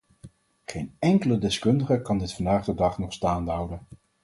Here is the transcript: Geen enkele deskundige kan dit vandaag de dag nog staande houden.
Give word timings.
Geen 0.65 0.95
enkele 0.99 1.37
deskundige 1.37 2.01
kan 2.01 2.17
dit 2.17 2.33
vandaag 2.33 2.65
de 2.65 2.73
dag 2.75 2.97
nog 2.97 3.13
staande 3.13 3.51
houden. 3.51 3.81